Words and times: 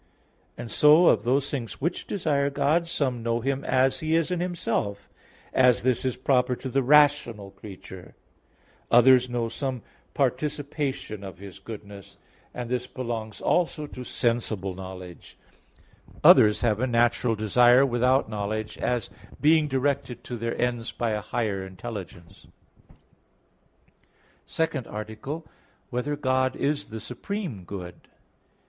3). 0.55 0.63
And 0.63 0.71
so 0.71 1.07
of 1.09 1.21
those 1.23 1.51
things 1.51 1.79
which 1.79 2.07
desire 2.07 2.49
God, 2.49 2.87
some 2.87 3.21
know 3.21 3.39
Him 3.39 3.63
as 3.63 3.99
He 3.99 4.15
is 4.15 4.29
Himself, 4.29 5.07
and 5.53 5.75
this 5.75 6.03
is 6.03 6.15
proper 6.15 6.55
to 6.55 6.69
the 6.69 6.81
rational 6.81 7.51
creature; 7.51 8.15
others 8.89 9.29
know 9.29 9.47
some 9.47 9.83
participation 10.15 11.23
of 11.23 11.37
His 11.37 11.59
goodness, 11.59 12.17
and 12.51 12.67
this 12.67 12.87
belongs 12.87 13.41
also 13.41 13.85
to 13.85 14.03
sensible 14.03 14.73
knowledge; 14.73 15.37
others 16.23 16.61
have 16.61 16.79
a 16.79 16.87
natural 16.87 17.35
desire 17.35 17.85
without 17.85 18.27
knowledge, 18.27 18.79
as 18.79 19.11
being 19.39 19.67
directed 19.67 20.23
to 20.23 20.35
their 20.35 20.59
ends 20.59 20.91
by 20.91 21.11
a 21.11 21.21
higher 21.21 21.63
intelligence._______________________ 21.63 22.47
SECOND 24.47 24.87
ARTICLE 24.87 25.35
[I, 25.35 25.41
Q. 25.41 25.43
6, 25.43 25.47
Art. 25.47 25.91
2] 25.91 25.91
Whether 25.91 26.15
God 26.15 26.55
Is 26.55 26.87
the 26.87 26.99
Supreme 26.99 27.63
Good? 27.65 28.07